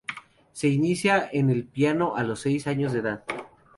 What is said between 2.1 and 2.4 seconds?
a los